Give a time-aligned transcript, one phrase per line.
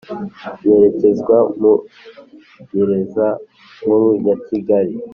[0.67, 1.79] yerekezwa muri
[2.69, 3.27] gereza
[3.83, 4.93] nkuru ya kigali